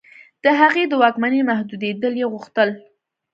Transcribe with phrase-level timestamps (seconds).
[0.43, 2.69] د هغې د واکونو محدودېدل یې غوښتل.